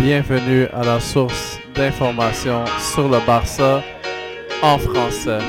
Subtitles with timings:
[0.00, 3.82] Bienvenue à la source d'information sur le Barça
[4.62, 5.40] en français.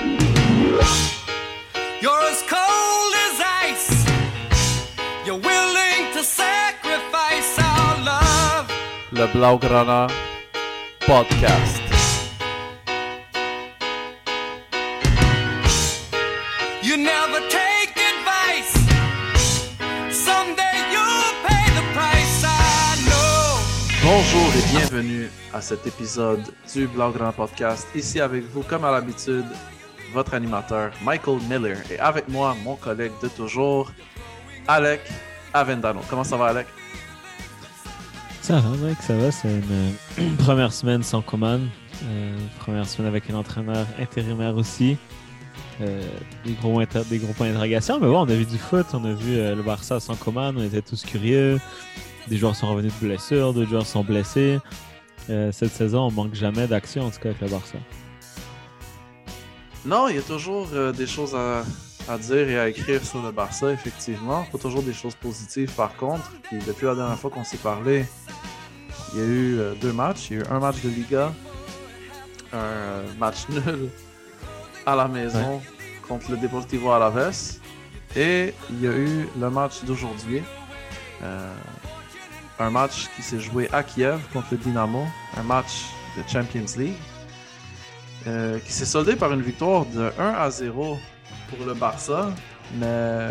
[2.02, 4.05] You're as cold as ice.
[5.23, 8.71] You're willing to sacrifice our love.
[9.12, 10.07] Le Blaugrana
[11.02, 11.81] Podcast.
[16.81, 17.48] You never
[24.80, 26.41] bienvenue à cet épisode
[26.74, 27.85] du Blaugrana Podcast.
[27.96, 29.44] Ici avec vous, comme à l'habitude,
[30.13, 33.91] votre animateur Michael Miller et avec moi, mon collègue de toujours,
[34.70, 35.02] Alec
[35.54, 36.00] Avendano.
[36.10, 36.68] Comment ça va, Alec?
[38.41, 39.32] Ça va, mec, ça va.
[39.32, 41.68] C'est une euh, première semaine sans commande.
[42.05, 44.98] Euh, première semaine avec un entraîneur intérimaire aussi.
[45.82, 46.02] Euh,
[46.46, 48.00] des, gros inter- des gros points d'interrogation.
[48.00, 50.55] Mais bon, on a vu du foot, on a vu euh, le Barça sans commande,
[50.57, 51.60] on était tous curieux.
[52.30, 54.60] Des joueurs sont revenus de blessures, d'autres joueurs sont blessés.
[55.30, 57.77] Euh, cette saison, on manque jamais d'action, en tout cas, avec le Barça.
[59.85, 61.63] Non, il y a toujours euh, des choses à,
[62.07, 64.46] à dire et à écrire sur le Barça, effectivement.
[64.52, 66.31] Pas toujours des choses positives, par contre.
[66.44, 68.06] Puis depuis la dernière fois qu'on s'est parlé,
[69.13, 70.30] il y a eu euh, deux matchs.
[70.30, 71.34] Il y a eu un match de Liga,
[72.53, 73.90] un match nul
[74.85, 75.62] à la maison
[76.07, 77.59] contre le Deportivo Alaves.
[78.16, 80.44] Et il y a eu le match d'aujourd'hui.
[81.24, 81.53] Euh,
[82.59, 85.06] un match qui s'est joué à Kiev contre le Dynamo.
[85.38, 85.85] Un match
[86.18, 86.94] de Champions League.
[88.28, 90.97] Euh, qui s'est soldé par une victoire de 1 à 0
[91.50, 92.33] pour le Barça,
[92.78, 93.29] mais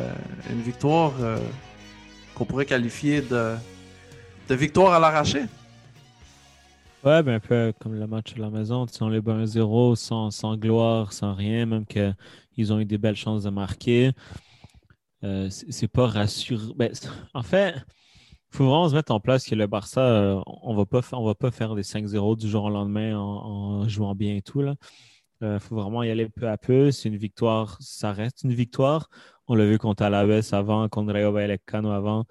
[0.50, 1.36] une victoire euh,
[2.34, 3.54] qu'on pourrait qualifier de,
[4.48, 5.40] de victoire à l'arraché.
[7.04, 8.86] Ouais, ben un peu comme le match à la maison.
[8.86, 12.98] Tu sais, les bat 1-0 sans, sans gloire, sans rien, même qu'ils ont eu des
[12.98, 14.12] belles chances de marquer.
[15.22, 16.72] Euh, c'est pas rassurant.
[16.76, 16.90] Ben,
[17.34, 17.74] en fait,
[18.50, 21.34] faut vraiment se mettre en place que le Barça, euh, on va pas, on va
[21.34, 24.62] pas faire des 5-0 du jour au lendemain en, jouant bien et tout.
[25.40, 26.90] Il faut vraiment y aller peu à peu.
[26.90, 29.08] C'est une victoire, ça reste une victoire.
[29.46, 32.24] On l'a vu contre Alaves avant, contre Rayo Vallecano avant.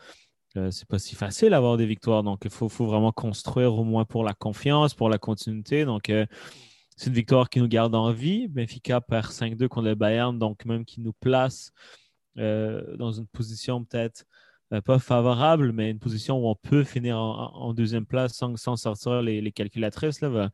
[0.57, 2.23] Euh, c'est pas si facile d'avoir des victoires.
[2.23, 5.85] Donc, il faut, vraiment construire au moins pour la confiance, pour la continuité.
[5.85, 6.25] Donc, euh,
[6.97, 8.47] c'est une victoire qui nous garde en vie.
[8.47, 11.72] Benfica perd 5-2 contre le Bayern, donc même qui nous place
[12.39, 14.46] euh, dans une position peut-être euh,
[14.85, 19.22] pas favorable, mais une position où on peut finir en, deuxième place sans, sans sortir
[19.22, 20.22] les, calculatrices.
[20.22, 20.50] Là,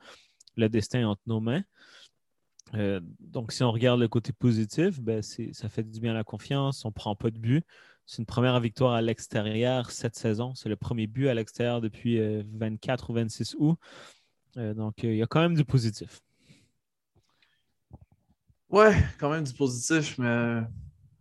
[0.56, 1.64] le destin est entre nos mains.
[2.76, 6.24] Euh, donc, si on regarde le côté positif, ben, ça fait du bien à la
[6.24, 6.86] confiance.
[6.86, 7.66] On ne prend pas de but.
[8.06, 10.54] C'est une première victoire à l'extérieur cette saison.
[10.56, 13.78] C'est le premier but à l'extérieur depuis euh, 24 ou 26 août.
[14.58, 16.22] Euh, donc, euh, il y a quand même du positif.
[18.70, 20.62] Ouais, quand même du positif, mais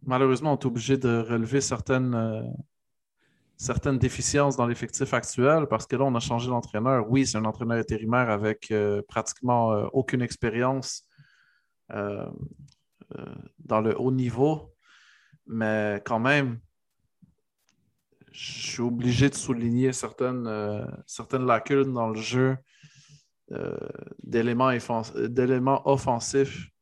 [0.02, 2.42] malheureusement, on est obligé de relever certaines, euh,
[3.62, 7.08] certaines déficiences dans l'effectif actuel parce que là, on a changé d'entraîneur.
[7.08, 11.06] Oui, c'est un entraîneur intérimaire avec euh, pratiquement euh, aucune expérience
[11.92, 12.26] euh,
[13.58, 14.74] dans le haut niveau,
[15.46, 16.58] mais quand même,
[18.32, 20.48] je suis obligé de souligner certaines,
[21.06, 22.56] certaines lacunes dans le jeu
[24.22, 24.72] d'éléments
[25.84, 26.72] offensifs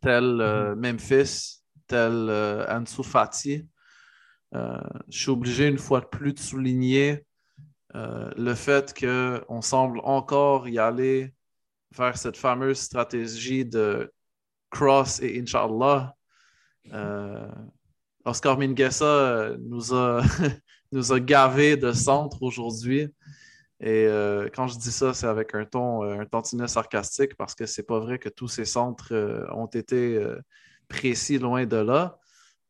[0.00, 3.66] tel euh, Memphis, tel euh, Ansu Fati.
[4.54, 7.24] Euh, je suis obligé une fois de plus de souligner
[7.94, 11.32] euh, le fait qu'on semble encore y aller
[11.96, 14.12] vers cette fameuse stratégie de
[14.70, 16.14] cross et Inch'Allah.
[16.92, 17.48] Euh,
[18.24, 20.22] Oscar Minguesa euh, nous a,
[20.92, 23.08] nous a gavé de centre aujourd'hui.
[23.80, 24.08] Et
[24.56, 28.00] quand je dis ça, c'est avec un ton, un tantinet sarcastique parce que c'est pas
[28.00, 29.14] vrai que tous ces centres
[29.52, 30.20] ont été
[30.88, 32.18] précis loin de là.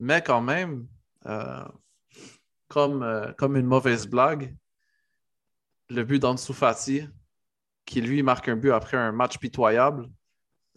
[0.01, 0.87] Mais quand même,
[2.69, 4.55] comme, euh, comme une mauvaise blague,
[5.89, 7.09] le but d'Ansu Fati,
[7.85, 10.09] qui lui marque un but après un match pitoyable,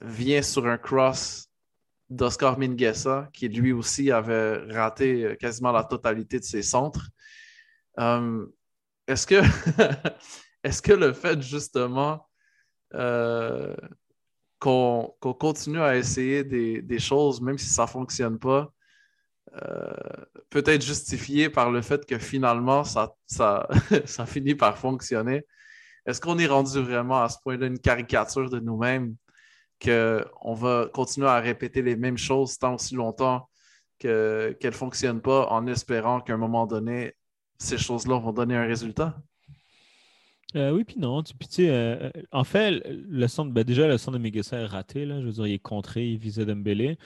[0.01, 1.49] vient sur un cross
[2.09, 7.09] d'Oscar Minguesa, qui lui aussi avait raté euh, quasiment la totalité de ses centres.
[7.99, 8.45] Euh,
[9.07, 9.41] est-ce que,
[10.63, 12.27] est-ce que le fait justement
[12.93, 13.75] euh,
[14.59, 18.73] qu'on qu'on continue à essayer des, des choses, même si ça ne fonctionne pas,
[19.53, 19.93] euh,
[20.49, 23.67] peut être justifié par le fait que finalement, ça, ça,
[24.05, 25.45] ça finit par fonctionner.
[26.05, 29.15] Est-ce qu'on est rendu vraiment à ce point-là une caricature de nous-mêmes
[29.83, 33.49] qu'on va continuer à répéter les mêmes choses tant aussi longtemps
[33.97, 37.13] qu'elles ne fonctionnent pas en espérant qu'à un moment donné,
[37.57, 39.15] ces choses-là vont donner un résultat?
[40.55, 41.23] Euh, oui, puis non.
[41.23, 45.05] Tu sais, euh, en fait, le centre, ben, déjà, le centre de Megassa est raté.
[45.05, 46.97] Là, je veux dire, il est contré, il visait Dembélé.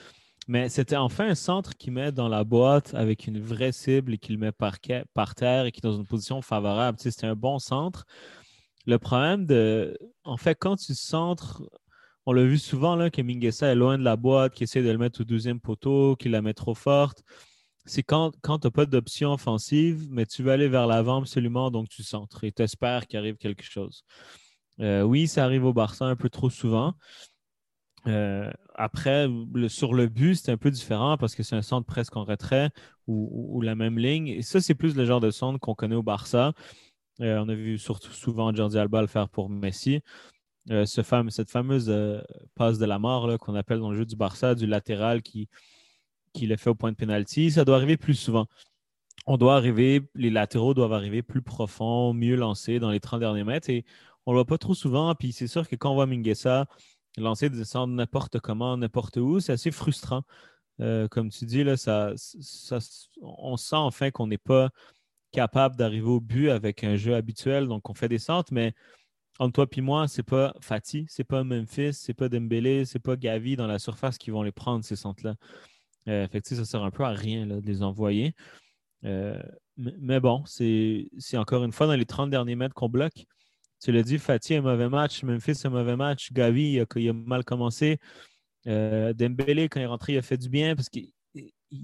[0.47, 4.17] Mais c'était enfin un centre qui met dans la boîte avec une vraie cible et
[4.19, 4.77] qui le met par,
[5.13, 6.99] par terre et qui est dans une position favorable.
[6.99, 8.05] C'était un bon centre.
[8.85, 9.97] Le problème de.
[10.23, 11.63] En fait, quand tu centres,
[12.27, 14.91] on l'a vu souvent là, que Mingessa est loin de la boîte, qu'il essaie de
[14.91, 17.23] le mettre au deuxième poteau, qu'il la met trop forte.
[17.85, 21.71] C'est quand, quand tu n'as pas d'option offensive, mais tu veux aller vers l'avant absolument,
[21.71, 24.03] donc tu centres et tu espères qu'il arrive quelque chose.
[24.81, 26.93] Euh, oui, ça arrive au Barça un peu trop souvent.
[28.07, 29.27] Euh, après,
[29.67, 32.69] sur le but, c'est un peu différent parce que c'est un centre presque en retrait
[33.07, 34.27] ou, la même ligne.
[34.27, 36.53] Et ça, c'est plus le genre de centre qu'on connaît au Barça.
[37.21, 40.01] Euh, on a vu surtout souvent Jordi Alba le faire pour Messi.
[40.71, 41.93] Euh, ce cette fameuse
[42.55, 45.47] passe de la mort qu'on appelle dans le jeu du Barça, du latéral qui,
[46.33, 48.47] qui le fait au point de pénalty, ça doit arriver plus souvent.
[49.27, 53.43] On doit arriver, les latéraux doivent arriver plus profond, mieux lancés dans les 30 derniers
[53.43, 53.85] mètres et
[54.25, 55.13] on ne le voit pas trop souvent.
[55.15, 56.67] Puis c'est sûr que quand on voit Minguesa
[57.17, 60.23] lancer des centres n'importe comment, n'importe où, c'est assez frustrant.
[60.81, 62.13] Euh, comme tu dis, là, ça,
[63.21, 64.69] on sent enfin qu'on n'est pas
[65.31, 67.67] capable d'arriver au but avec un jeu habituel.
[67.67, 68.73] Donc, on fait des centres, mais
[69.39, 73.17] entre toi et moi, c'est pas Fatih, c'est pas Memphis, c'est pas Dembélé, c'est pas
[73.17, 75.35] Gavi dans la surface qui vont les prendre, ces centres-là.
[76.07, 78.33] Euh, fait ça sert un peu à rien de les envoyer.
[79.03, 79.41] Euh,
[79.77, 83.25] mais, bon, c'est encore une fois dans les 30 derniers mètres qu'on bloque.
[83.85, 87.43] Tu l'as dit, Fatih un mauvais match, Memphis un mauvais match, Gavi il a, mal
[87.43, 87.99] commencé.
[88.65, 91.11] Euh, Dembélé, quand il est rentré, il a fait du bien parce qu'il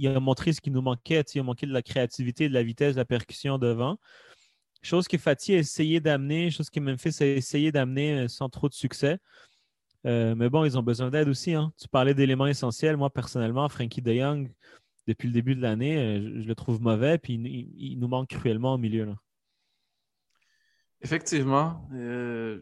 [0.07, 1.21] a montré ce qui nous manquait.
[1.35, 3.99] Il a manqué de la créativité, de la vitesse, de la percussion devant.
[4.81, 8.67] Chose que Fatih a essayé d'amener, chose que Memphis a essayé d'amener euh, sans trop
[8.67, 9.19] de succès.
[10.07, 11.53] Euh, mais bon, ils ont besoin d'aide aussi.
[11.53, 11.71] Hein.
[11.79, 12.97] Tu parlais d'éléments essentiels.
[12.97, 14.51] Moi, personnellement, Frankie de Young,
[15.05, 18.79] depuis le début de l'année, je, le trouve mauvais, puis il, nous manque cruellement au
[18.79, 19.05] milieu.
[19.05, 19.15] Là.
[21.01, 21.87] Effectivement.
[21.93, 22.61] Euh,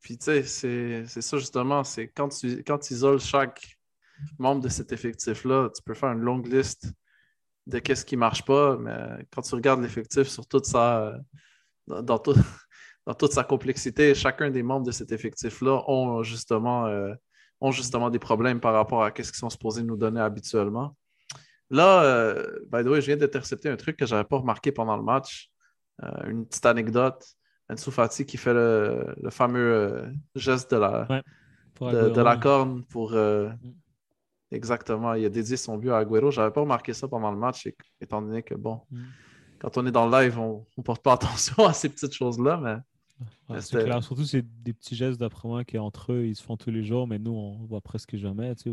[0.00, 3.78] puis tu sais, c'est ça justement, c'est quand tu, quand isoles chaque
[4.38, 6.92] membre de cet effectif-là, tu peux faire une longue liste
[7.66, 11.14] de qu'est-ce qui marche pas, mais quand tu regardes l'effectif sur toute sa
[11.86, 12.18] dans, dans,
[13.06, 17.14] dans, toute sa complexité, chacun des membres de cet effectif-là ont justement, euh,
[17.60, 20.96] ont justement des problèmes par rapport à ce qu'ils sont supposés nous donner habituellement.
[21.70, 24.72] Là, euh, by the way, je viens d'intercepter un truc que je n'avais pas remarqué
[24.72, 25.50] pendant le match.
[26.26, 27.24] une petite anecdote.
[27.70, 31.06] Ansu Fati qui fait le, fameux euh, geste de la,
[31.80, 33.12] de, la corne pour.
[33.12, 33.74] Euh, mm.
[34.52, 36.32] Exactement, il a dédié son but à Aguero.
[36.32, 37.68] Je n'avais pas remarqué ça pendant le match,
[38.00, 39.02] étant donné que, bon, mm.
[39.60, 42.56] quand on est dans le live, on ne porte pas attention à ces petites choses-là,
[43.48, 43.60] mais.
[43.60, 46.56] c'est clair, surtout c'est des petits gestes d'après moi qui entre eux, ils se font
[46.56, 48.56] tous les jours, mais nous, on voit presque jamais.
[48.56, 48.72] Tu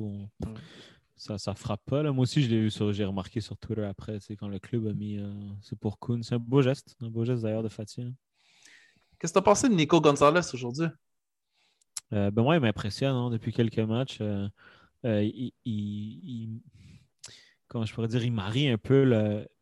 [1.15, 2.01] sais, ça, ne frappe pas.
[2.01, 2.11] Là.
[2.11, 4.93] Moi aussi, je l'ai vu sur, j'ai remarqué sur Twitter après, quand le club a
[4.93, 6.23] mis euh, c'est pour Kuhn.
[6.23, 8.01] C'est un beau geste, un beau geste d'ailleurs de Fatih.
[8.01, 8.13] Hein.
[9.19, 10.87] Qu'est-ce que tu as pensé de Nico Gonzalez aujourd'hui?
[12.13, 14.19] Euh, ben moi, il m'impressionne hein, depuis quelques matchs.
[14.21, 14.47] Euh,
[15.05, 15.27] euh,
[15.65, 16.61] il,
[17.67, 19.03] comment je pourrais dire, il marie un peu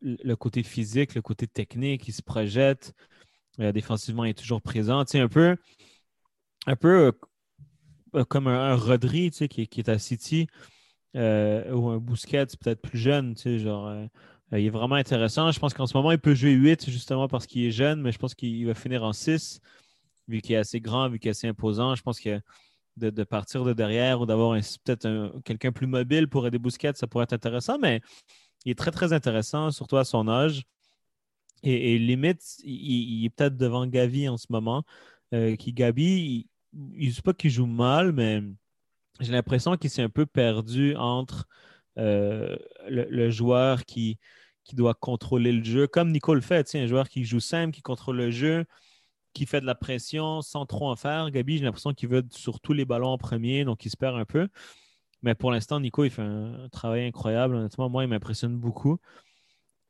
[0.00, 2.94] le, côté physique, le côté technique, il se projette.
[3.58, 5.04] défensivement, il est toujours présent.
[5.04, 5.56] Tu un peu,
[6.66, 7.12] un peu
[8.28, 10.46] comme un, Rodri qui, qui, est à City
[11.14, 13.90] ou un Busquets peut-être plus jeune, tu sais, genre
[14.52, 15.50] il est vraiment intéressant.
[15.50, 18.12] Je pense qu'en ce moment, il peut jouer 8 justement parce qu'il est jeune, mais
[18.12, 19.60] je pense qu'il va finir en 6,
[20.28, 21.94] vu qu'il est assez grand, vu qu'il est assez imposant.
[21.94, 22.40] Je pense que
[22.96, 27.24] de, partir de derrière ou d'avoir peut-être quelqu'un plus mobile pour aider Bousquet, ça pourrait
[27.24, 28.00] être intéressant, mais
[28.64, 30.62] il est très, très intéressant, surtout à son âge.
[31.62, 34.84] Et, limite, il, est peut-être devant Gavi en ce moment.
[35.34, 38.42] Euh, qui Gabi, il ne pas qu'il joue mal, mais
[39.20, 41.48] j'ai l'impression qu'il s'est un peu perdu entre
[41.98, 42.56] euh,
[42.88, 44.18] le, joueur qui,
[44.64, 47.82] qui doit contrôler le jeu, comme Nico le fait, un joueur qui joue simple, qui
[47.82, 48.64] contrôle le jeu,
[49.32, 51.30] qui fait de la pression sans trop en faire.
[51.30, 54.16] Gabi, j'ai l'impression qu'il veut sur tous les ballons en premier, donc il se perd
[54.16, 54.48] un peu.
[55.22, 57.56] Mais pour l'instant, Nico, il fait un, travail incroyable.
[57.56, 58.98] Honnêtement, moi, il m'impressionne beaucoup.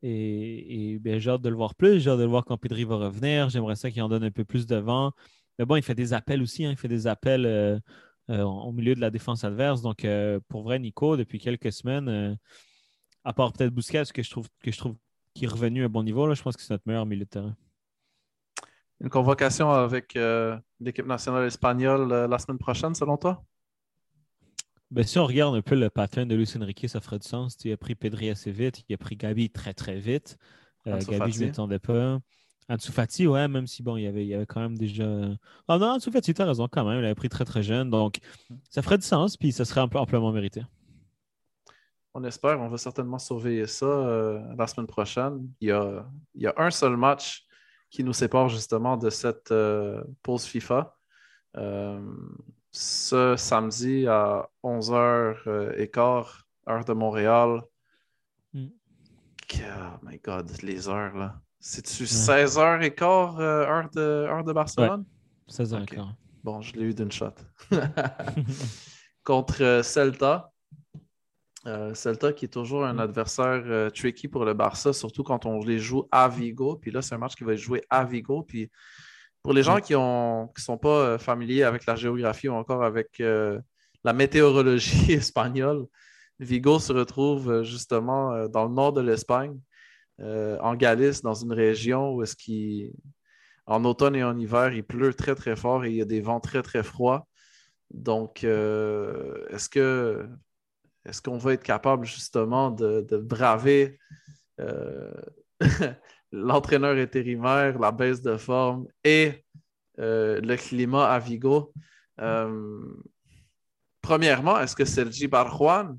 [0.03, 1.99] Et, ben, j'ai hâte de le voir plus.
[1.99, 3.49] J'ai hâte de le voir quand Pedri va revenir.
[3.49, 5.11] J'aimerais ça qu'il en donne un peu plus devant.
[5.59, 6.65] Mais bon, il fait des appels aussi.
[6.65, 6.71] Hein.
[6.71, 7.79] Il fait des appels euh,
[8.29, 9.81] au milieu de la défense adverse.
[9.81, 12.35] Donc, euh, pour vrai, Nico, depuis quelques semaines, euh,
[13.23, 14.95] à part peut-être Bousquet, que je trouve que je trouve
[15.33, 17.25] qu'il est revenu à un bon niveau, là, je pense que c'est notre meilleur milieu
[17.25, 17.55] de terrain.
[18.99, 20.17] Une convocation avec
[20.79, 23.43] l'équipe nationale espagnole la semaine prochaine, selon toi?
[24.89, 27.57] Ben, si on regarde un peu le pattern de Luis Enrique, ça ferait du sens.
[27.65, 30.37] Il a pris Pedri assez vite, il a pris Gabi très très vite.
[30.87, 32.19] Euh, Gabi, je ne m'attendais pas.
[32.69, 35.05] Ansu Fati, ouais, même si bon, il y avait, il y avait quand même déjà.
[35.67, 36.99] Ah non, Ansu Fati, tu as raison quand même.
[36.99, 37.89] Il avait pris très très jeune.
[37.89, 38.17] Donc,
[38.69, 40.63] ça ferait du sens, puis ça serait ampl- amplement mérité.
[42.13, 45.47] On espère, on va certainement surveiller ça euh, la semaine prochaine.
[45.61, 47.45] Il y, a, il y a un seul match
[47.89, 50.95] qui nous sépare justement de cette euh, pause FIFA.
[51.55, 52.01] Euh,
[52.71, 57.61] ce samedi à 11h15, heure de Montréal.
[58.53, 58.67] Mm.
[59.53, 61.39] Oh my God, les heures là.
[61.59, 65.05] C'est-tu 16h15, euh, heure, de, heure de Barcelone?
[65.47, 65.93] 16 ans Ok.
[65.93, 66.13] encore.
[66.43, 67.33] Bon, je l'ai eu d'une shot.
[69.23, 70.51] Contre euh, Celta.
[71.65, 75.59] Euh, Celta qui est toujours un adversaire euh, tricky pour le Barça, surtout quand on
[75.59, 76.77] les joue à Vigo.
[76.77, 78.43] Puis là, c'est un match qui va être joué à Vigo.
[78.43, 78.71] Puis
[79.43, 83.21] pour les gens qui ne qui sont pas familiers avec la géographie ou encore avec
[83.21, 85.85] la météorologie espagnole,
[86.39, 89.57] Vigo se retrouve justement dans le nord de l'Espagne,
[90.19, 92.93] euh, en Galice, dans une région où est-ce qu'il
[93.65, 96.21] en automne et en hiver, il pleut très, très fort et il y a des
[96.21, 97.27] vents très, très froids.
[97.91, 100.27] Donc, euh, est-ce que
[101.05, 103.97] est-ce qu'on va être capable justement de, braver
[104.59, 105.13] euh,
[106.31, 109.45] l'entraîneur intérimaire, la baisse de forme et
[109.97, 111.73] le climat à Vigo?
[114.01, 115.97] Premièrement, est-ce que Sergi Barjuan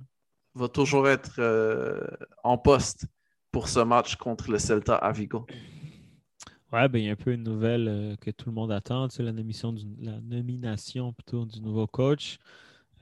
[0.54, 1.40] va toujours être
[2.42, 3.06] en poste?
[3.58, 5.44] Pour ce match contre le Celta à Vigo?
[6.72, 9.08] Ouais, ben, il y a un peu une nouvelle euh, que tout le monde attend,
[9.18, 12.38] la, nomination du, la nomination plutôt du nouveau coach.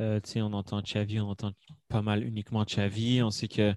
[0.01, 1.53] Euh, on entend Xavi, on entend
[1.91, 3.23] pas mal uniquement Xavi.
[3.23, 3.77] On sait qu'il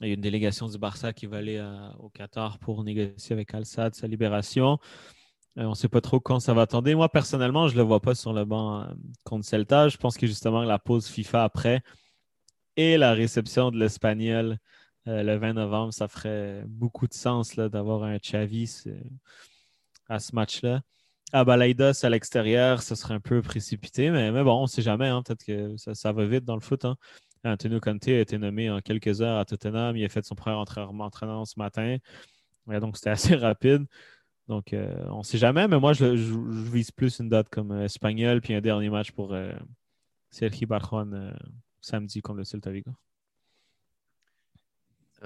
[0.00, 3.52] y a une délégation du Barça qui va aller à- au Qatar pour négocier avec
[3.52, 4.78] Al-Sadd sa libération.
[5.58, 6.90] Euh, on ne sait pas trop quand ça va attendre.
[6.94, 8.86] Moi, personnellement, je ne le vois pas sur le banc euh,
[9.24, 9.90] contre Celta.
[9.90, 11.82] Je pense que justement la pause FIFA après
[12.78, 14.56] et la réception de l'Espagnol
[15.08, 19.02] euh, le 20 novembre, ça ferait beaucoup de sens d'avoir un Xavi c'est-
[20.08, 20.82] à ce match-là.
[21.32, 25.08] À Balaidos à l'extérieur, ça serait un peu précipité, mais, bon, on ne sait jamais.
[25.08, 25.22] hein.
[25.22, 26.84] Peut-être que ça, va vite dans le foot.
[26.84, 26.96] hein.
[27.44, 29.96] Antonio Conte a été nommé en quelques heures à Tottenham.
[29.96, 31.98] Il a fait son premier entraînement, ce matin.
[32.66, 33.86] Donc, c'était assez rapide.
[34.48, 37.84] Donc, euh, on ne sait jamais, mais moi, je, vise plus une date comme euh,
[37.84, 39.52] espagnol, puis un dernier match pour euh,
[40.30, 41.32] Sergi Barjon euh,
[41.80, 42.92] samedi contre le Celta Vigo.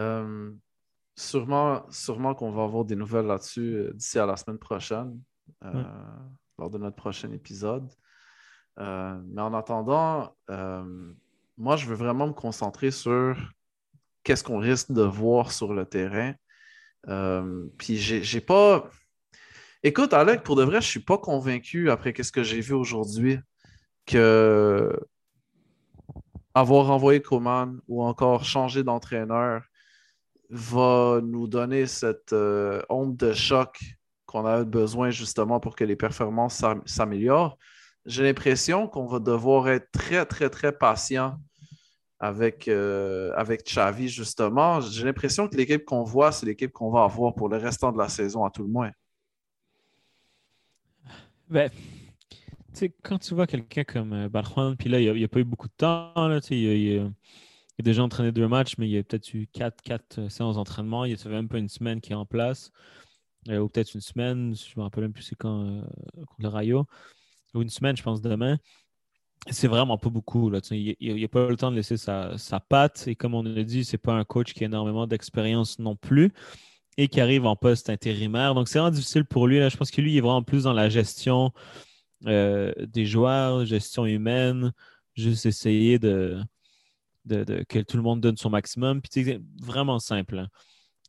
[0.00, 0.52] Euh,
[1.16, 5.20] sûrement sûrement qu'on va avoir des nouvelles là-dessus euh, d'ici à la semaine prochaine,
[5.64, 5.84] euh, Ouais.
[6.58, 7.88] lors de notre prochain épisode.
[8.78, 10.34] Euh, mais en attendant,
[11.58, 13.36] moi, je veux vraiment me concentrer sur
[14.22, 16.34] qu'est-ce qu'on risque de voir sur le terrain.
[17.76, 18.88] Puis j'ai pas.
[19.82, 23.38] Écoute, Alec, pour de vrai, je suis pas convaincu après qu'est-ce que j'ai vu aujourd'hui
[24.06, 24.98] que
[26.54, 29.62] avoir renvoyé Coman ou encore changer d'entraîneur
[30.50, 33.78] va nous donner cette euh, onde de choc
[34.26, 37.56] qu'on a besoin justement pour que les performances s'am- s'améliorent.
[38.04, 41.36] J'ai l'impression qu'on va devoir être très, très, très patient
[42.18, 44.80] avec, euh, avec Xavi, justement.
[44.80, 47.98] J'ai l'impression que l'équipe qu'on voit, c'est l'équipe qu'on va avoir pour le restant de
[47.98, 48.90] la saison, à tout le moins.
[51.48, 51.70] Ben,
[53.02, 55.68] quand tu vois quelqu'un comme euh, Barjuan, puis là, il n'y a, pas eu beaucoup
[55.68, 57.12] de temps, là, il,
[57.80, 60.28] il a déjà entraîné deux matchs, mais il y a peut-être eu quatre, quatre euh,
[60.28, 61.06] séances d'entraînement.
[61.06, 62.70] Il y a même pas une semaine qui est en place,
[63.48, 65.82] Euh, ou peut-être une semaine, je me rappelle même plus c'est quand, euh,
[66.14, 66.86] contre le Rayo,
[67.54, 68.58] ou une semaine, je pense, demain.
[69.50, 70.50] C'est vraiment pas beaucoup.
[70.50, 73.08] Là, il n'y a, pas le temps de laisser sa, sa patte.
[73.08, 76.32] Et comme on a dit, c'est pas un coach qui a énormément d'expérience non plus
[76.98, 78.54] et qui arrive en poste intérimaire.
[78.54, 79.58] Donc, c'est vraiment difficile pour lui.
[79.58, 79.70] Là.
[79.70, 81.52] Je pense que lui, il est vraiment plus dans la gestion
[82.22, 84.72] des joueurs, gestion humaine,
[85.16, 86.38] juste essayer de,
[87.68, 89.00] que tout le monde donne son maximum.
[89.00, 90.38] Puis, c'est vraiment simple.
[90.38, 90.48] hein.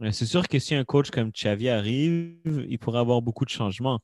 [0.02, 2.36] Euh, C'est sûr que si un coach comme Xavi arrive,
[2.68, 4.00] il pourrait avoir beaucoup de changements.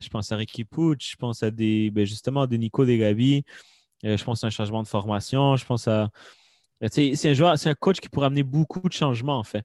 [0.00, 2.98] Je pense à Ricky Puig, je pense à des, ben, justement, à des Nico des
[2.98, 3.44] Gabi,
[4.04, 6.10] euh, je pense à un changement de formation, je pense à.
[6.90, 9.64] C'est un joueur, c'est un coach qui pourrait amener beaucoup de changements, en fait.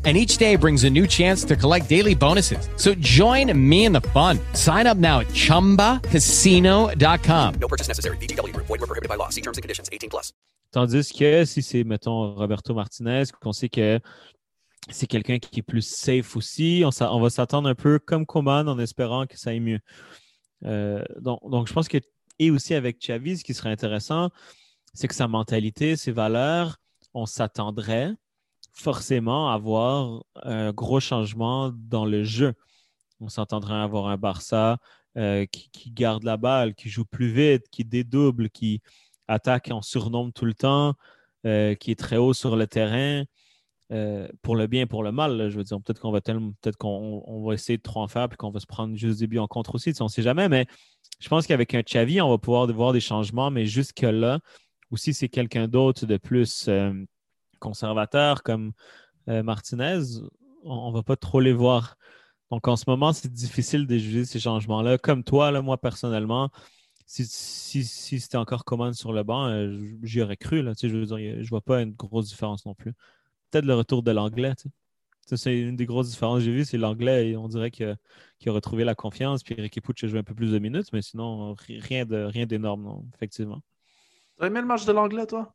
[0.03, 2.67] And each day brings a new chance to collect daily bonuses.
[2.75, 4.39] So join me in the fun.
[4.53, 7.53] Sign up now at chumbacasino.com.
[7.59, 8.17] No purchase necessary.
[8.17, 8.65] Group.
[8.65, 9.29] Void were prohibited by law.
[9.29, 9.89] See terms and conditions.
[9.91, 10.33] 18 plus.
[10.71, 13.99] Tandis que si c'est, mettons, Roberto Martinez, qu'on sait que
[14.89, 18.67] c'est quelqu'un qui est plus safe aussi, on, on va s'attendre un peu comme Coman
[18.67, 19.79] en espérant que ça aille mieux.
[20.65, 21.97] Euh, donc, donc, je pense que,
[22.39, 24.29] et aussi avec Xavi, ce qui serait intéressant,
[24.93, 26.77] c'est que sa mentalité, ses valeurs,
[27.13, 28.13] on s'attendrait
[28.73, 32.53] forcément à voir un gros changement dans le jeu.
[33.19, 34.77] On s'attendrait à avoir un Barça
[35.17, 38.81] euh, qui, garde la balle, qui joue plus vite, qui dédouble, qui
[39.27, 40.95] attaque en surnombre tout le temps,
[41.45, 43.23] euh, qui est très haut sur le terrain.
[43.91, 46.11] euh, pour le bien et pour le mal, je veux dire, peut-être qu'on
[47.45, 49.47] va essayer de trop en faire puis qu'on va se prendre juste des buts en
[49.47, 50.65] contre aussi, on ne sait jamais, mais
[51.19, 54.39] je pense qu'avec un Xavi, on va pouvoir voir des changements, mais jusque-là,
[54.91, 56.69] ou si c'est quelqu'un d'autre de plus
[57.61, 58.73] conservateur comme
[59.29, 59.99] euh, Martinez,
[60.63, 61.97] on ne va pas trop les voir.
[62.51, 64.97] Donc en ce moment, c'est difficile de juger ces changements-là.
[64.99, 66.51] Comme toi, moi personnellement,
[67.05, 70.61] si, c'était encore commande sur le banc, euh, j'y aurais cru.
[70.61, 72.93] Là, je ne vois pas une grosse différence non plus.
[73.51, 74.53] Peut-être le retour de l'anglais.
[75.27, 78.83] c'est une des grosses différences que j'ai vues, c'est l'anglais on dirait qu'il a retrouvé
[78.83, 79.43] la confiance.
[79.43, 82.45] Puis Ricky Pucci a joué un peu plus de minutes, mais sinon, ri- rien rien
[82.45, 83.61] d'énorme, non, effectivement.
[84.37, 85.53] T'as aimé le match de l'anglais, toi?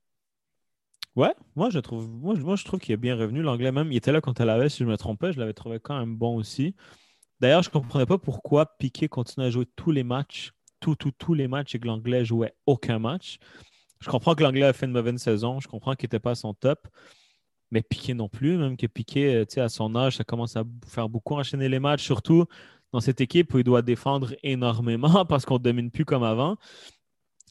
[1.17, 3.41] Ouais, moi je trouve, moi, je- trouve qu'il est bien revenu.
[3.43, 5.81] L'anglais même, il était là quand elle avait, si je me trompe je l'avais trouvé
[5.81, 6.75] quand même bon aussi.
[7.41, 11.35] D'ailleurs, je comprenais pas pourquoi Piqué continuait à jouer tous les matchs, tous, tous, tous
[11.35, 13.39] les matchs et que l'anglais jouait aucun match.
[14.01, 16.35] Je comprends que l'anglais a fait une mauvaise saison, je comprends qu'il n'était pas à
[16.37, 16.89] son top,
[17.71, 21.09] mais Piqué non plus, même que Piqué, euh, à son âge, ça commence à faire
[21.09, 22.45] beaucoup enchaîner les matchs, surtout
[22.93, 26.57] dans cette équipe où il doit défendre énormément parce qu'on ne domine plus comme avant.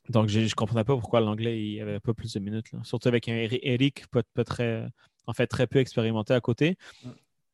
[0.09, 2.71] Donc, je ne comprenais pas pourquoi l'anglais il avait pas plus de minutes.
[2.71, 2.79] là.
[2.83, 4.87] Surtout avec un Eri- Eric pas, pas très,
[5.25, 6.77] en fait, très peu expérimenté à côté.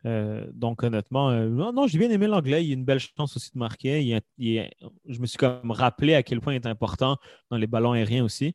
[0.05, 2.63] Euh, donc, honnêtement, euh, non, non, j'ai bien aimé l'anglais.
[2.63, 4.01] Il y a une belle chance aussi de marquer.
[4.01, 4.69] Il y a- il y a-
[5.07, 7.17] je me suis comme rappelé à quel point il est important
[7.49, 8.53] dans les ballons aériens aussi.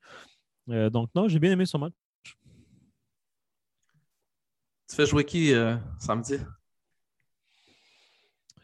[0.68, 1.94] Euh, donc, non, j'ai bien aimé son match.
[4.88, 6.34] Tu fais jouer qui euh, samedi?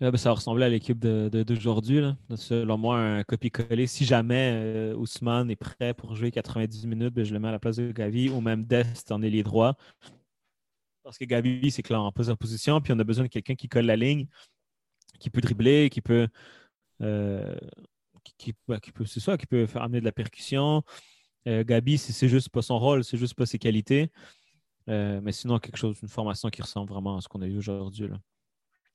[0.02, 2.00] Euh, ben, ça ressemblait à l'équipe de- de- d'aujourd'hui.
[2.00, 2.16] là.
[2.36, 3.86] Selon moi, un copier-coller.
[3.86, 7.52] Si jamais euh, Ousmane est prêt pour jouer 90 minutes, ben, je le mets à
[7.52, 9.76] la place de Gavi ou même Dest en ailier droit.
[11.04, 13.54] Parce que Gavi, c'est clair, en pose en position, puis on a besoin de quelqu'un
[13.54, 14.26] qui colle la ligne,
[15.20, 16.28] qui peut dribbler, qui peut.
[17.02, 17.56] euh,
[18.38, 20.82] qui, qui- peut ça, qui peut faire amener de la percussion.
[21.48, 24.10] Euh, Gabi, c'est c'est juste pas son rôle, c'est juste pas ses qualités.
[24.88, 27.58] Euh, mais sinon, quelque chose, une formation qui ressemble vraiment à ce qu'on a eu
[27.58, 28.08] aujourd'hui.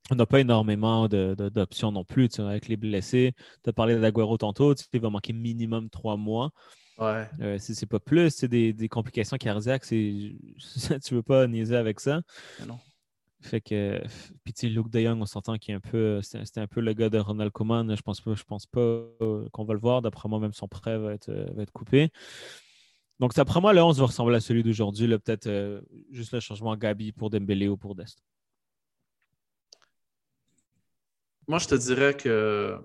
[0.10, 3.34] On n'a pas énormément d'options non plus, avec les blessés.
[3.64, 6.52] Tu as parlé d'Aguero tantôt, il va manquer minimum trois mois.
[6.98, 7.30] Ouais.
[7.42, 10.36] Euh, si c'est pas plus, c'est des, des complications cardiaques, tu
[11.12, 12.22] veux pas niaiser avec ça.
[12.66, 12.80] Non.
[13.42, 14.02] Fait que
[14.44, 16.94] puis tu Luke De Jong, on s'entend qu'il est un peu c'était un peu le
[16.94, 20.02] gars de Ronald Koeman, je pense pas je pense pas euh, qu'on va le voir
[20.02, 22.10] d'après moi même son prêt va être, euh, va être coupé.
[23.20, 26.76] Donc d'après moi le 11 va ressembler à celui d'aujourd'hui, peut-être euh, juste le changement
[26.76, 28.24] Gabi pour Dembélé ou pour Dest.
[31.48, 32.78] Moi, je te dirais que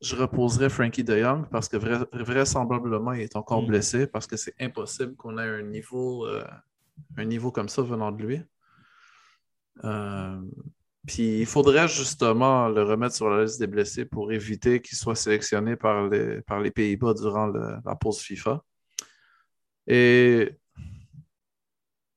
[0.00, 3.66] je reposerais Frankie de Jong parce que vra- vraisemblablement, il est encore Mm.
[3.66, 6.44] blessé parce que c'est impossible qu'on ait un niveau, euh,
[7.16, 8.40] un niveau comme ça venant de lui.
[9.82, 10.40] Euh,
[11.06, 15.16] puis il faudrait justement le remettre sur la liste des blessés pour éviter qu'il soit
[15.16, 18.62] sélectionné par les, par les Pays-Bas durant le- la pause FIFA.
[19.86, 20.56] Et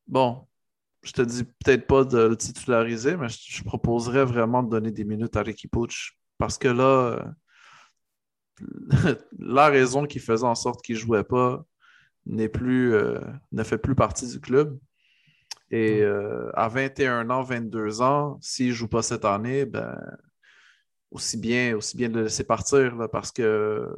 [0.07, 0.47] bon,
[1.07, 4.91] je te dis peut-être pas de le titulariser, mais je, je proposerais vraiment de donner
[4.91, 7.33] des minutes à Ricky Pucci parce que là,
[8.61, 11.65] euh, la raison qui faisait en sorte qu'il ne jouait pas
[12.25, 13.19] n'est plus, euh,
[13.51, 14.77] ne fait plus partie du club.
[15.71, 19.97] Et euh, à 21 ans, 22 ans, s'il ne joue pas cette année, ben,
[21.11, 23.89] aussi bien, aussi bien de le laisser partir là, parce que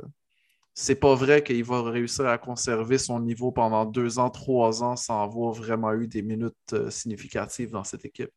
[0.73, 4.95] c'est pas vrai qu'il va réussir à conserver son niveau pendant deux ans, trois ans
[4.95, 8.32] sans avoir vraiment eu des minutes euh, significatives dans cette équipe.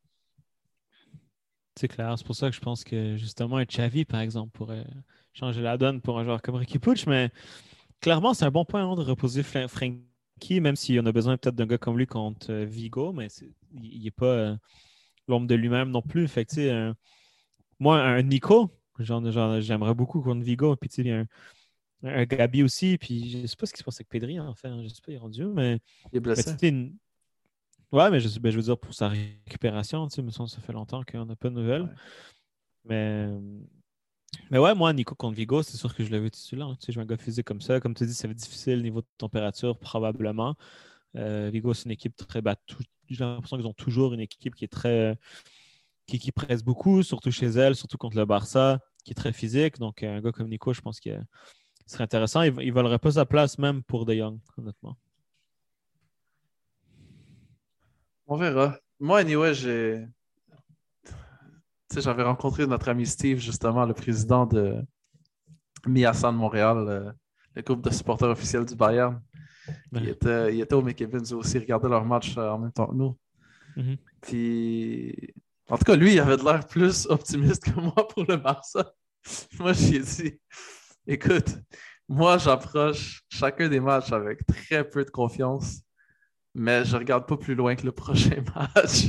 [1.79, 4.87] C'est clair, c'est pour ça que je pense que justement un Xavi par exemple pourrait
[5.33, 7.31] changer la donne pour un joueur comme Ricky Pucci, mais
[8.01, 11.55] clairement c'est un bon point hein, de reposer Frankie, même si on a besoin peut-être
[11.57, 13.29] d'un gars comme lui contre euh, Vigo, mais
[13.75, 14.57] il n'est pas euh,
[15.29, 16.29] l'ombre de lui-même non plus.
[16.29, 16.95] Fait un-
[17.81, 21.27] moi, un Nico, j'aimerais beaucoup contre Vigo, puis il y a un,
[22.03, 24.69] un Gabi aussi, puis je sais pas ce qui se passe avec Pedri en fait,
[24.69, 25.81] hein, je sais pas, il est rendu mais
[26.13, 26.55] Il est blessé.
[26.69, 26.97] une-
[27.93, 30.61] Ouais, mais je, ben, je veux dire pour sa récupération, tu sais, me semble ça
[30.63, 31.83] fait longtemps qu'on n'a pas de nouvelles.
[31.83, 31.89] Ouais.
[32.87, 33.29] Mais...
[34.51, 36.69] mais ouais, moi, Nico contre Vigo, c'est sûr que je l'avais titulaire.
[36.69, 36.77] hein.
[36.81, 37.81] Tu sais, je un gars physique comme ça.
[37.81, 40.57] Comme tu dis, ça va être difficile niveau de température, probablement.
[41.17, 42.77] Euh, Vigo, c'est une équipe très battue.
[43.11, 45.19] J'ai l'impression qu'ils ont toujours une équipe qui est très.
[46.07, 49.79] qui, qui presse beaucoup, surtout chez elle, surtout contre le Barça, qui est très physique.
[49.79, 51.23] Donc, un gars comme Nico, je pense qu'il
[51.87, 52.43] serait intéressant.
[52.43, 54.97] Il ne volerait pas sa place même pour De Jong, honnêtement.
[58.27, 58.79] On verra.
[59.01, 60.07] Moi, anyway, j'ai.
[61.05, 61.13] tu
[61.91, 64.83] sais, j'avais rencontré notre ami Steve, justement, le président de
[65.87, 67.13] Miassan de Montréal, euh,
[67.55, 69.21] le groupe de supporters officiels du Bayern.
[69.93, 72.95] Il, était, il était au McEvans aussi, regardait leur match euh, en même temps que
[72.95, 73.17] nous.
[73.77, 73.97] Mhm.
[74.21, 75.35] Puis,
[75.69, 78.93] en tout cas, lui, il avait de l'air plus optimiste que moi pour le Barça.
[79.59, 80.41] moi, j'ai dit,
[81.07, 81.59] écoute,
[82.09, 85.83] moi, j'approche chacun des matchs avec très peu de confiance,
[86.55, 87.93] mais je regarde pas plus loin que le
[88.37, 89.07] prochain match.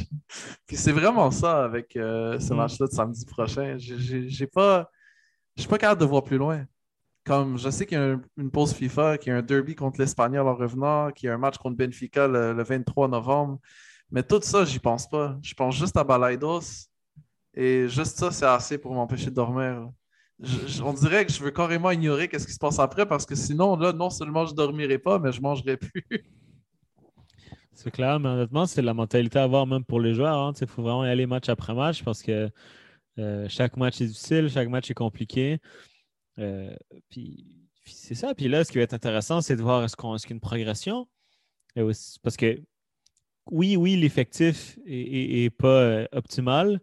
[0.65, 2.57] Puis c'est vraiment ça avec euh, ce Mm.
[2.57, 3.75] match-là de samedi prochain.
[3.77, 4.89] J'ai- pas,
[5.55, 6.65] je suis pas capable de voir plus loin.
[7.25, 9.75] Comme je sais qu'il y a un- une pause FIFA, qu'il y a un derby
[9.75, 13.59] contre l'Espagnol en revenant, qu'il y a un match contre Benfica le, le 23 novembre.
[14.11, 15.37] Mais tout ça, j'y pense pas.
[15.41, 16.87] Je pense juste à Balaidos.
[17.55, 19.89] Et juste ça, c'est assez pour m'empêcher de dormir.
[20.83, 23.75] On dirait que je veux carrément ignorer qu'est-ce qui se passe après parce que sinon,
[23.77, 26.03] là, non seulement je dormirai pas, mais je mangerai plus.
[27.75, 30.53] C'est clair, mais honnêtement, c'est la mentalité à avoir même pour les joueurs.
[30.61, 32.49] Il faut vraiment y aller match après match parce que
[33.17, 35.57] euh, chaque match est difficile, chaque match est compliqué.
[36.39, 36.73] Euh,
[37.09, 37.45] puis
[37.85, 38.35] c'est ça.
[38.35, 40.35] Puis là, ce qui va être intéressant, c'est de voir est-ce qu'on est-ce qu'il y
[40.35, 41.07] a une progression.
[41.75, 42.61] Parce que
[43.51, 46.79] oui, oui, l'effectif est, est- est pas euh, optimal,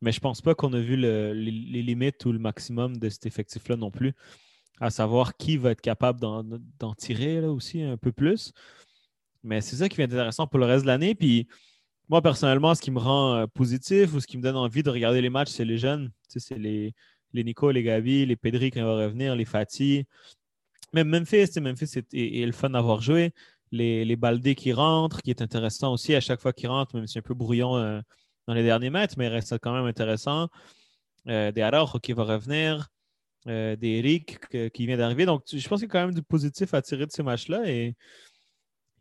[0.00, 3.26] mais je pense pas qu'on a vu le- les, limites ou le maximum de cet
[3.26, 4.12] effectif-là non plus.
[4.80, 8.52] À savoir qui va être capable d'en tirer là, aussi un peu plus.
[9.42, 11.14] Mais c'est ça qui être intéressant pour le reste de l'année.
[11.14, 11.46] Puis
[12.08, 14.90] moi, personnellement, ce qui me rend euh, positif ou ce qui me donne envie de
[14.90, 16.10] regarder les matchs, c'est les jeunes.
[16.28, 16.92] C'est les,
[17.32, 20.06] les Nico, les Gabi, les Pedri quand il va revenir, les Fatih.
[20.92, 23.32] Même Memphis, tu Memphis est, est- est le fun d'avoir joué.
[23.72, 27.06] Les, les Baldé qui rentrent, qui est intéressant aussi à chaque fois qu'ils rentrent, même
[27.06, 28.00] si c'est un peu brouillon euh,
[28.46, 30.48] dans les derniers mètres, mais il reste quand même intéressant.
[31.28, 32.88] Euh, des Araujo qui va revenir,
[33.48, 34.38] euh, des Eric
[34.72, 35.24] qui vient d'arriver.
[35.26, 37.62] Donc, je pense qu'il y a quand même du positif à tirer de ces matchs-là.
[37.66, 37.94] Et,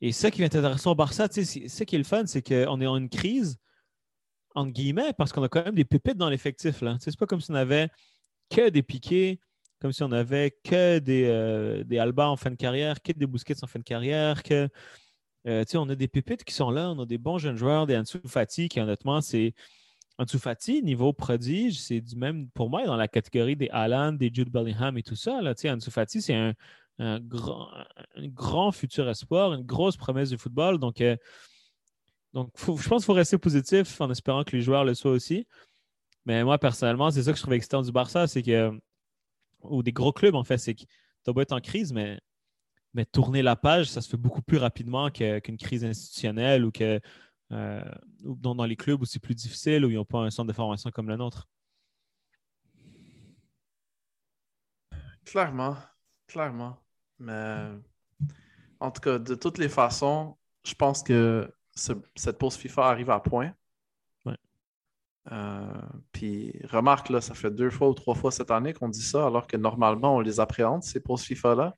[0.01, 2.41] et ça qui être intéressant au Barça, tu sais, ce qui est le fun, c'est
[2.41, 3.57] qu'on est en une crise,
[4.55, 6.83] entre guillemets, parce qu'on a quand même des pépites dans l'effectif.
[6.99, 7.89] C'est pas comme si on avait
[8.49, 9.39] que des piquets,
[9.79, 13.27] comme si on avait que des, euh, des Alba en fin de carrière, que des
[13.27, 14.69] Busquets en fin de carrière, que
[15.45, 17.97] euh, on a des pépites qui sont là, on a des bons jeunes joueurs, des
[17.97, 19.53] Ansu Fati qui honnêtement, c'est
[20.17, 24.31] Ansu Fati, niveau prodige, c'est du même pour moi dans la catégorie des Haaland, des
[24.33, 25.41] Jude Bellingham et tout ça.
[25.41, 26.33] Là, Ansu c'est
[26.99, 30.79] un, grand, futur espoir, une grosse promesse du football.
[30.79, 31.17] Donc, euh,
[32.33, 35.47] donc je pense qu'il faut rester positif en espérant que les joueurs le soient aussi.
[36.25, 38.71] Mais moi, personnellement, c'est ça que je trouve excitant du Barça, c'est que,
[39.61, 42.19] ou des gros clubs, en fait, c'est que tu as beau être en crise, mais,
[42.93, 46.99] mais tourner la page, ça se fait beaucoup plus rapidement qu'une crise institutionnelle ou que
[47.51, 47.83] euh,
[48.21, 50.53] dans, dans les clubs où c'est plus difficile, où ils n'ont pas un centre de
[50.53, 51.47] formation comme le nôtre.
[55.25, 55.75] Clairement,
[56.27, 56.77] clairement.
[57.19, 57.69] Mais
[58.79, 63.09] en tout cas, de toutes les façons, je pense que ce- cette pause FIFA arrive
[63.09, 63.53] à point.
[64.25, 64.37] Ouais.
[65.31, 69.01] Euh, puis remarque, là, ça fait deux fois ou trois fois cette année qu'on dit
[69.01, 71.75] ça, alors que normalement, on les appréhende, ces pauses FIFA-là.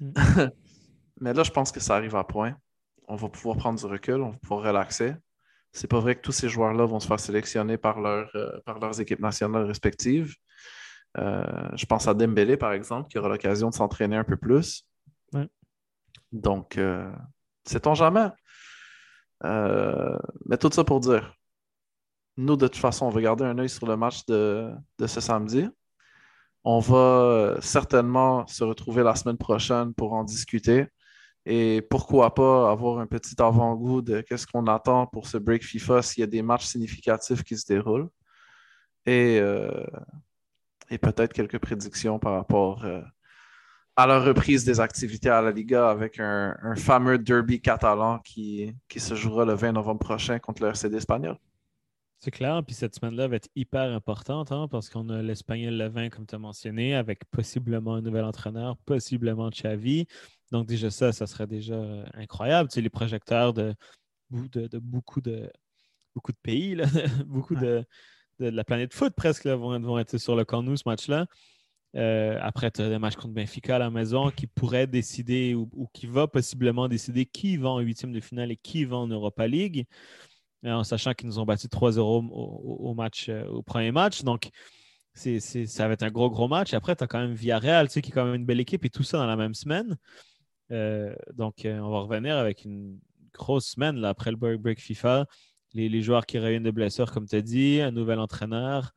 [0.00, 0.12] Mm.
[1.20, 2.56] Mais là, je pense que ça arrive à point.
[3.08, 5.14] On va pouvoir prendre du recul, on va pouvoir relaxer.
[5.72, 8.78] C'est pas vrai que tous ces joueurs-là vont se faire sélectionner par, leur, euh, par
[8.78, 10.34] leurs équipes nationales respectives.
[11.16, 14.84] Euh, je pense à Dembélé, par exemple, qui aura l'occasion de s'entraîner un peu plus.
[15.32, 15.48] Ouais.
[16.32, 17.10] Donc, euh,
[17.64, 18.28] sait-on jamais?
[19.44, 21.34] Euh, mais tout ça pour dire,
[22.36, 25.20] nous, de toute façon, on va garder un œil sur le match de, de ce
[25.20, 25.68] samedi.
[26.70, 30.88] On va euh, certainement se retrouver la semaine prochaine pour en discuter.
[31.46, 36.02] Et pourquoi pas avoir un petit avant-goût de qu'est-ce qu'on attend pour ce break FIFA
[36.02, 38.10] s'il y a des matchs significatifs qui se déroulent.
[39.06, 39.86] Et, euh,
[41.00, 43.00] peut-être quelques prédictions par rapport euh,
[43.96, 48.76] à la reprise des activités à la Liga avec un, un fameux derby catalan qui,
[48.88, 51.38] qui se jouera le 20 novembre prochain contre le RCD espagnol.
[52.20, 55.88] C'est clair, puis cette semaine-là va être hyper importante hein, parce qu'on a l'Espagnol le
[55.88, 60.06] 20, comme tu as mentionné, avec possiblement un nouvel entraîneur, possiblement Xavi.
[60.50, 62.70] Donc déjà ça, ça serait déjà euh, incroyable.
[62.70, 63.72] Tu sais, les projecteurs de,
[64.30, 65.48] bou- de, de beaucoup, de,
[66.14, 66.86] beaucoup de pays, là,
[67.26, 67.84] beaucoup de,
[68.40, 71.26] de la planète foot presque là, vont, vont être sur le Camp Nou ce match-là.
[71.96, 75.70] Euh, après, tu as des matchs contre Benfica à la maison qui pourrait décider ou,
[75.72, 79.06] ou qui va possiblement décider qui va en huitième de finale et qui va en
[79.06, 79.86] Europa League,
[80.64, 84.22] en sachant qu'ils nous ont battu 3-0 au, match, euh, au premier match.
[84.22, 84.50] Donc,
[85.14, 86.74] ça va être un gros, gros match.
[86.74, 88.84] Après, tu as quand même Villarreal, tu sais, qui est quand même une belle équipe
[88.84, 89.96] et tout ça dans la même semaine.
[90.70, 92.98] Euh, donc, euh, on va revenir avec une
[93.32, 95.26] grosse semaine là, après le break, FIFA.
[95.74, 98.92] Les, joueurs qui reviennent de blessures, comme tu as dit, un nouvel entraîneur.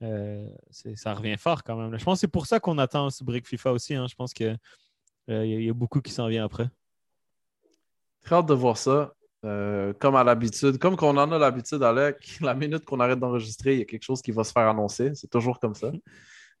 [0.00, 1.98] Ça revient fort quand même.
[1.98, 3.94] Je pense que c'est pour ça qu'on attend ce break FIFA aussi.
[3.94, 4.06] hein.
[4.08, 4.58] Je pense qu'il
[5.28, 6.68] y, y a beaucoup qui s'en vient après.
[8.22, 9.14] Très hâte de voir ça.
[9.46, 13.74] Euh, comme à l'habitude, comme qu'on en a l'habitude, Alec, la minute qu'on arrête d'enregistrer,
[13.74, 15.14] il y a quelque chose qui va se faire annoncer.
[15.14, 15.92] C'est toujours comme ça.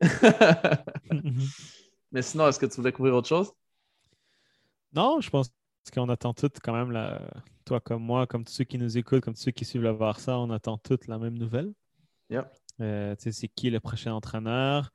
[2.12, 3.52] Mais sinon, est-ce que tu voulais couvrir autre chose?
[4.92, 5.50] Non, je pense
[5.92, 7.20] qu'on attend toutes quand même, la...
[7.64, 9.92] toi comme moi, comme tous ceux qui nous écoutent, comme tous ceux qui suivent le
[9.92, 11.72] Barça, on attend toutes la même nouvelle.
[12.30, 12.46] Yep.
[12.80, 14.92] Euh, tu sais, c'est qui le prochain entraîneur?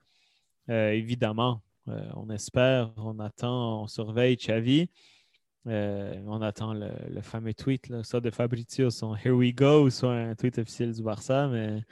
[0.69, 4.89] Euh, évidemment, euh, on espère, on attend, on surveille Xavi.
[5.67, 9.89] Euh, on attend le, le fameux tweet, là, soit de Fabrizio, son Here we go,
[9.89, 11.83] soit un tweet officiel du Barça, mais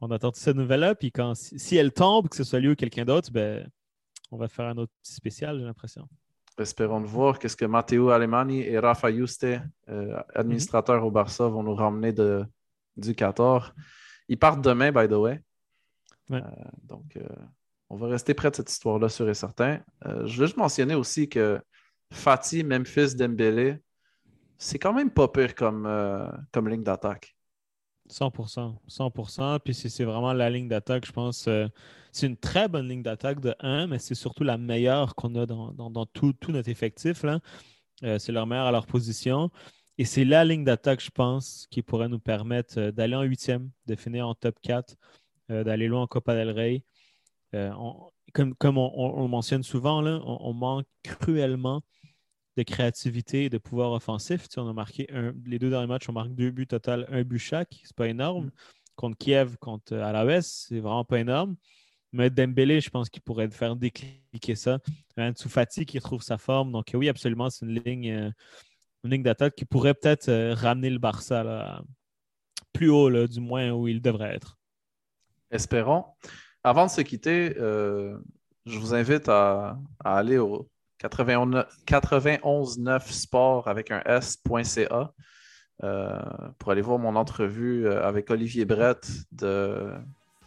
[0.00, 0.94] on attend toute cette nouvelle-là.
[0.94, 3.68] Puis quand, si, si elle tombe, que ce soit lui ou quelqu'un d'autre, ben,
[4.30, 6.08] on va faire un autre petit spécial, j'ai l'impression.
[6.58, 9.44] Espérons de voir qu'est-ce que Matteo Alemani et Rafa Juste,
[9.88, 12.44] euh, administrateurs au Barça, vont nous ramener de,
[12.96, 13.74] du 14.
[14.28, 15.40] Ils partent demain, by the way.
[16.30, 16.42] Ouais.
[16.42, 17.18] Euh, donc,
[17.90, 19.80] on va rester près de cette histoire-là, sûr et certain.
[20.04, 21.60] Je veux juste mentionner aussi que
[22.14, 23.78] Fatih, Memphis, Dembélé,
[24.58, 27.36] c'est quand même pas pire comme, euh, ligne d'attaque.
[28.08, 28.78] 100%.
[28.88, 29.58] 100%.
[29.60, 31.48] Puis c'est vraiment la ligne d'attaque, je pense.
[31.48, 31.68] euh,
[32.12, 35.46] c'est une très bonne ligne d'attaque de 1, mais c'est surtout la meilleure qu'on a
[35.46, 37.24] dans, tout, notre effectif.
[38.04, 39.50] Euh, c'est leur meilleure à leur position.
[39.98, 43.96] Et c'est la ligne d'attaque, je pense, qui pourrait nous permettre d'aller en huitième, de
[43.96, 44.96] finir en top 4,
[45.50, 46.84] euh, d'aller loin en Copa del Rey.
[48.34, 51.82] Comme comme on, on- on le mentionne souvent, là, on, on manque cruellement
[52.56, 54.48] de créativité et de pouvoir offensif.
[54.48, 57.06] Tu sais, on a marqué un- les deux derniers matchs, on marque deux buts total,
[57.10, 57.80] un but chaque.
[57.84, 58.50] C'est pas énorme.
[58.96, 61.56] Contre Kiev, contre euh, Alaves, c'est vraiment pas énorme.
[62.12, 64.78] Mais Dembélé, je pense qu'il pourrait faire décliquer ça.
[65.18, 66.70] Ansu Fati qui retrouve sa forme.
[66.70, 68.30] Donc oui, absolument, c'est une ligne, euh,
[69.02, 71.82] une ligne d'attaque qui pourrait peut-être euh, ramener le Barça là,
[72.72, 74.58] plus haut, là, du moins où il devrait être.
[75.50, 76.04] Espérons.
[76.66, 78.16] Avant de se quitter, euh,
[78.64, 80.66] je vous invite à, aller au
[80.98, 85.12] 91 91.9 sport avec un S.ca
[85.82, 86.20] euh,
[86.58, 89.92] pour aller voir mon entrevue euh, avec Olivier Brett de,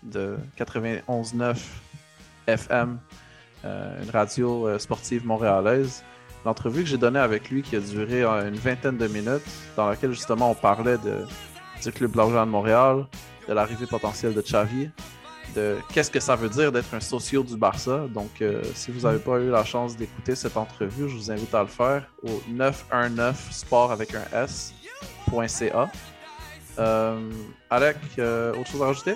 [0.02, 1.56] de 91.9
[2.48, 2.98] FM,
[3.64, 6.04] une radio sportive montréalaise.
[6.46, 9.44] L'entrevue que j'ai donnée avec lui qui a duré une vingtaine de minutes,
[9.76, 13.06] dans laquelle justement on parlait du Club Blaugrana de Montréal,
[13.48, 14.90] de l'arrivée potentielle de Xavi,
[15.58, 18.06] de qu'est-ce que ça veut dire d'être un socio du Barça.
[18.10, 21.54] Donc, euh, si vous n'avez pas eu la chance d'écouter cette entrevue, je vous invite
[21.54, 25.92] à le faire au 919 sport avec un S.ca.
[26.80, 27.32] Euh,
[27.70, 29.16] Alec, euh, autre chose à rajouter?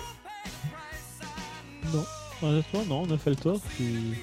[1.94, 2.06] Non.
[2.42, 3.62] Honnêtement, non, on a fait le tour.
[3.76, 4.16] Puis...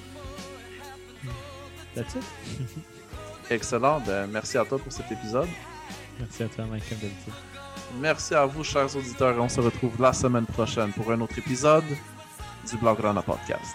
[1.95, 2.25] That's it.
[3.51, 4.01] Excellent.
[4.01, 5.49] Ben, merci à toi pour cet épisode.
[6.19, 7.33] Merci à toi, Mike, comme d'habitude.
[7.97, 9.37] Merci à vous, chers auditeurs.
[9.37, 11.85] et On se retrouve la semaine prochaine pour un autre épisode
[12.69, 13.75] du Blaugrana Podcast.